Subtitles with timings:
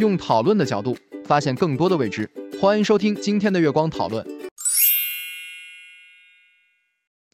[0.00, 0.96] 用讨论的角度
[1.26, 2.28] 发现更多的未知，
[2.58, 4.26] 欢迎收听今天的月光讨论。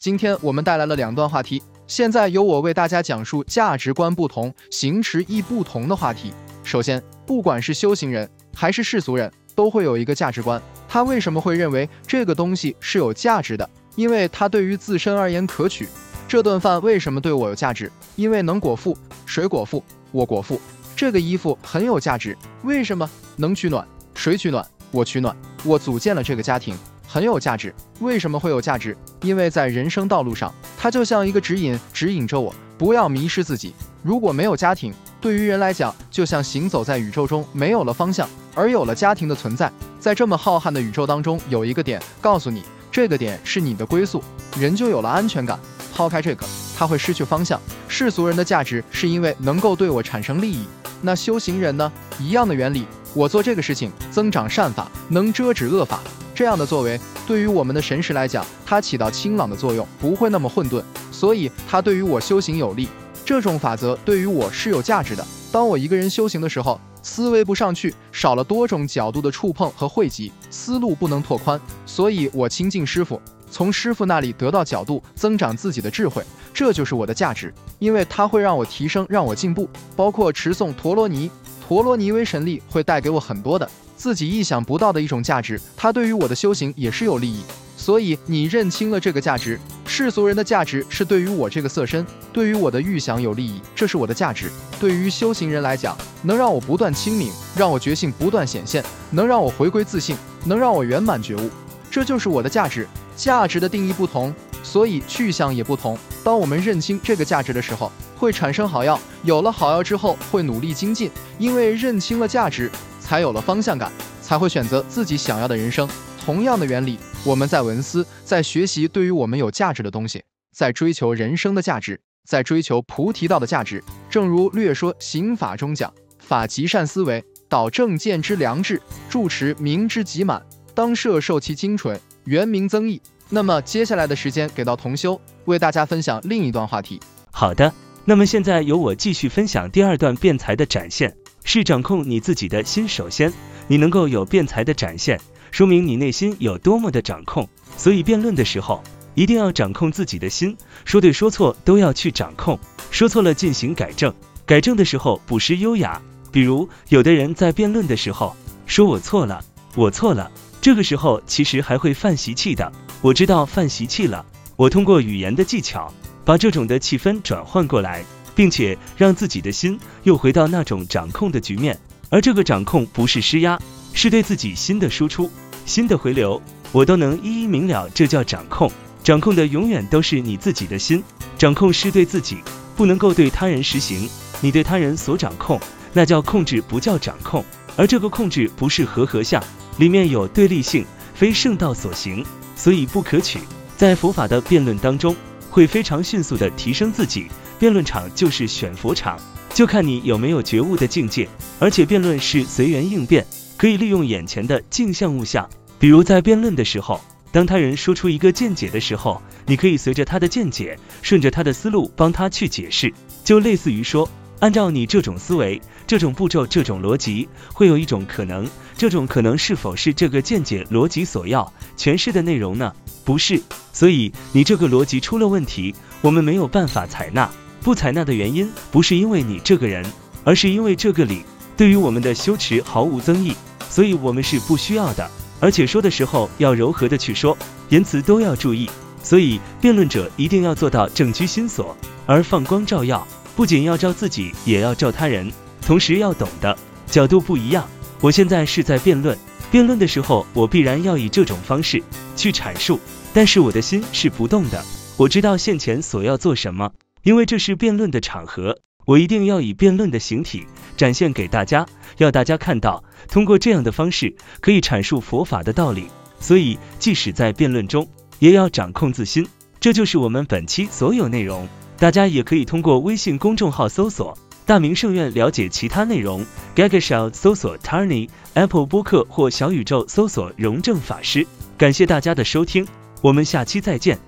[0.00, 6.34] 今天我们带来了两段话题，现在由我为大家讲述价值观不同、行持亦不同的话题。
[6.64, 10.60] 首先，不管是修行人还是世俗人，都会有一个价值观。
[10.88, 13.70] 他为什么会认为这个东西是有价值的？
[13.94, 15.86] 因为他对于自身而言可取。
[16.26, 17.90] 这顿饭为什么对我有价值？
[18.16, 20.60] 因为能果腹，水果腹，我果腹。
[20.96, 23.86] 这个衣服很有价值，为什么能取暖？
[24.14, 24.66] 谁取暖？
[24.90, 25.36] 我取暖。
[25.62, 26.74] 我组建了这个家庭，
[27.06, 27.74] 很有价值。
[28.00, 28.96] 为什么会有价值？
[29.20, 33.74] 因为在人生道路上，它就像一个指引，指引着我，不要迷失自己。
[34.02, 44.24] 如果没有家庭，对于人来讲，就像行走在宇宙中没有了方向，而有了家庭的存在，在这么浩瀚的宇宙当中，有一个点告诉你，这个点是你的归宿，
[44.58, 45.60] 人就有了安全感。
[45.94, 47.60] 抛开这个，他会失去方向。
[47.86, 50.66] 世俗人的价值是因为能够对我产生利益。
[51.02, 51.92] 那修行人呢？
[52.18, 56.00] 一样的原理，我做这个事情增长善法，能遮止恶法。
[56.34, 62.88] 这样的作为，对于我们的神识来讲，它起到清朗的作用，不会那么混沌，所以它对于我修行有利。
[63.24, 65.26] 这种法则对于我是有价值的。
[65.50, 73.20] 当我一个人修行的时候，思维不上去，少了多种角度的触碰和汇集，思路不能拓宽，所以我亲近师傅，
[73.50, 76.22] 从师傅那里得到角度，增长自己的智慧。
[76.56, 79.68] 这就是我的价值，因为它会让我提升，让我进步。
[79.94, 81.30] 包括持诵陀罗尼，
[81.68, 87.42] 陀罗尼威神力会带给我很多的自己意想不到的一种价值，它对于我的修行也是有利益。
[87.76, 94.50] 所以你认清了这个价值，世俗人的价值是对于我这个色身，对于我的预想有利益，这是我的价值。
[94.80, 100.16] 对于修行人来讲，能让我不断清明，让我觉性不断显现，能让我回归自信，
[100.46, 101.50] 能让我圆满觉悟，
[101.90, 102.88] 这就是我的价值。
[103.14, 104.34] 价值的定义不同。
[104.66, 105.96] 所以去向也不同。
[106.24, 108.98] 当我们认清这个价值的时候，会产生好药。
[109.22, 112.68] 有了好药之后，会努力精进，因为认清了价值，
[112.98, 115.88] 才有了方向感，才会选择自己想要的人生。
[116.20, 123.82] 同样的原理，我们在文思，在学习对于我们有价值的东西，在追求人生的价值，在追求菩提道的价值。
[124.10, 130.44] 正如略说刑法中讲：法极善思维，导正见之良智，住持明之极满，
[130.74, 133.00] 当摄受其精纯，原名增益。
[133.28, 137.00] 那么接下来的时间给到同修，为大家分享另一段话题。
[137.30, 137.72] 好的，
[138.04, 141.14] 那么现在由我继续分享第二段辩才的展现，
[141.44, 142.86] 是掌控你自己的心。
[142.86, 143.32] 首先，
[143.66, 145.20] 你能够有辩才的展现，
[145.50, 147.48] 说明你内心有多么的掌控。
[147.76, 148.82] 所以辩论的时候，
[149.14, 152.58] 一定要掌控自己的心，说对说错都要去掌控，
[152.90, 154.14] 说错了进行改正，
[154.46, 156.00] 改正的时候不失优雅。
[156.30, 159.42] 比如有的人在辩论的时候说我错了，
[159.74, 162.70] 我错了，这个时候其实还会犯习气的。
[163.06, 165.94] 我知道犯习气了，我通过语言的技巧，
[166.24, 171.78] 把这种的气氛转换过来，并且让自己的心又回到那种掌控的局面。
[172.10, 173.56] 而这个掌控不是施压，
[173.92, 175.30] 是对自己心的输出、
[175.64, 177.88] 心的回流，我都能一一明了。
[177.90, 178.68] 这叫掌控，
[179.04, 181.00] 掌控的永远都是你自己的心。
[181.38, 182.38] 掌控是对自己，
[182.74, 184.10] 不能够对他人实行。
[184.40, 185.60] 你对他人所掌控，
[185.92, 187.44] 那叫控制，不叫掌控。
[187.76, 189.40] 而这个控制不是和合相，
[189.78, 190.84] 里面有对立性，
[191.14, 192.26] 非圣道所行。
[192.56, 193.38] 所以不可取，
[193.76, 195.14] 在佛法的辩论当中，
[195.48, 197.26] 会非常迅速的提升自己。
[197.58, 199.18] 辩论场就是选佛场，
[199.54, 201.28] 就看你有没有觉悟的境界。
[201.58, 203.24] 而且辩论是随缘应变，
[203.56, 205.48] 可以利用眼前的镜像物象。
[205.78, 207.00] 比如在辩论的时候，
[207.32, 212.92] 当他人说出一个见解的时候，你可以随着他的见解，顺着他的思路帮他去解释。
[213.24, 214.08] 就类似于说，
[214.40, 218.48] 按照你这种思维、这种步骤、这种逻辑，会有一种可能。
[218.76, 222.72] 这种可能是否是这个见解逻辑所要诠释的内容呢？
[223.04, 223.40] 不是，
[223.72, 227.30] 所以你这个逻辑出了问题，我们没有办法采纳。
[227.62, 229.84] 不采纳的原因不是因为你这个人，
[230.24, 231.22] 而是因为这个理
[231.56, 233.34] 对于我们的修持毫无增益，
[233.70, 235.10] 所以我们是不需要的。
[235.40, 237.36] 而且说的时候要柔和的去说，
[237.70, 238.68] 言辞都要注意。
[239.02, 243.06] 所以辩论者一定要做到正居心所，而放光照耀，
[243.36, 245.30] 不仅要照自己，也要照他人。
[245.60, 246.56] 同时要懂的
[246.86, 247.68] 角度不一样。
[248.00, 249.16] 我现在是在辩论，
[249.50, 251.82] 辩论的时候我必然要以这种方式
[252.16, 252.80] 去阐述，
[253.12, 254.64] 但是我的心是不动的。
[254.96, 256.72] 我知道现前所要做什么，
[257.02, 260.46] 因为这是辩论的场合，我一定要以辩论的形体
[260.76, 261.66] 展现给大家，
[261.98, 265.88] 要大家看到，通过这样的方式可以阐述佛法的道理。
[266.18, 267.86] 所以，即使在辩论中，
[268.18, 269.26] 也要掌控自心。
[269.60, 271.46] 这就是我们本期所有内容。
[271.78, 276.24] 大家也可以通过微信公众号搜索“大明圣院”了解其他内容。
[276.54, 281.26] Gagashow 搜索 Tarni Apple 播客或小宇宙搜索荣正法师。
[281.58, 282.66] 感谢大家的收听，
[283.02, 284.06] 我们下期再见。